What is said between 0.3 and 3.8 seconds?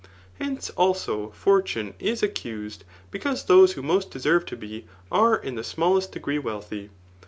Hence, also, fortune is accused, because those